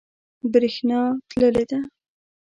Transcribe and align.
بریښنا 0.51 0.99
تللی 1.29 1.63
ده 1.69 1.79